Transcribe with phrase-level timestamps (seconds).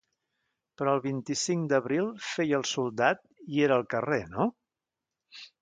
[0.79, 3.23] Però el vint-i-cinc d'abril feia el soldat
[3.59, 4.49] i era al carrer, no?